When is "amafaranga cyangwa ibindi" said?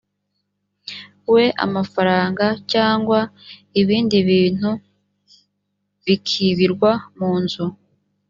1.65-4.17